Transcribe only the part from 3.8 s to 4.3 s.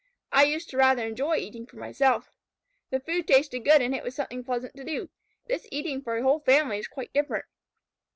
and it was